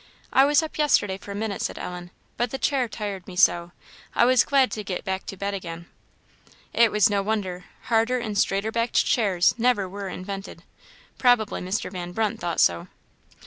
"I 0.33 0.45
was 0.45 0.63
up 0.63 0.79
yesterday 0.79 1.19
for 1.19 1.29
a 1.29 1.35
minute," 1.35 1.61
said 1.61 1.77
Ellen; 1.77 2.09
"but 2.35 2.49
the 2.49 2.57
chair 2.57 2.87
tired 2.87 3.27
me 3.27 3.35
so, 3.35 3.71
I 4.15 4.25
was 4.25 4.43
glad 4.43 4.71
to 4.71 4.83
get 4.83 5.03
back 5.03 5.27
to 5.27 5.37
bed 5.37 5.53
again." 5.53 5.85
It 6.73 6.91
was 6.91 7.07
no 7.07 7.21
wonder; 7.21 7.65
harder 7.83 8.17
and 8.17 8.35
straighter 8.35 8.71
backed 8.71 9.05
chairs 9.05 9.53
never 9.59 9.87
were 9.87 10.09
invented. 10.09 10.63
Probably 11.19 11.61
Mr. 11.61 11.91
Van 11.91 12.13
Brunt 12.13 12.39
thought 12.39 12.59
so. 12.59 12.87